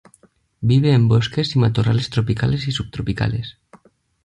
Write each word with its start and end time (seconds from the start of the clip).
Vive 0.61 0.93
en 0.93 1.07
bosques 1.07 1.55
y 1.55 1.59
matorrales 1.59 2.09
tropicales 2.09 2.67
y 2.67 2.71
subtropicales. 2.71 3.59